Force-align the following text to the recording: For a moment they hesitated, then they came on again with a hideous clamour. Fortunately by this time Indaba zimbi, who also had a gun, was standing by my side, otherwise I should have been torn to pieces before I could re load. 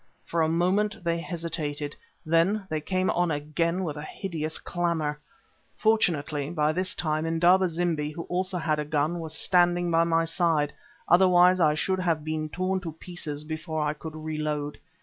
For 0.25 0.41
a 0.41 0.49
moment 0.49 1.03
they 1.03 1.19
hesitated, 1.19 1.95
then 2.25 2.65
they 2.71 2.81
came 2.81 3.11
on 3.11 3.29
again 3.29 3.83
with 3.83 3.97
a 3.97 4.01
hideous 4.01 4.57
clamour. 4.57 5.19
Fortunately 5.77 6.49
by 6.49 6.71
this 6.71 6.95
time 6.95 7.23
Indaba 7.23 7.67
zimbi, 7.67 8.09
who 8.09 8.23
also 8.23 8.57
had 8.57 8.79
a 8.79 8.83
gun, 8.83 9.19
was 9.19 9.35
standing 9.37 9.91
by 9.91 10.03
my 10.03 10.25
side, 10.25 10.73
otherwise 11.07 11.59
I 11.59 11.75
should 11.75 11.99
have 11.99 12.23
been 12.25 12.49
torn 12.49 12.79
to 12.79 12.93
pieces 12.93 13.43
before 13.43 13.83
I 13.83 13.93
could 13.93 14.15
re 14.15 14.39
load. 14.39 14.79